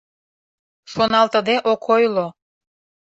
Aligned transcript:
Шоналтыде 0.91 1.55
ок 1.71 1.83
ойло. 1.93 2.27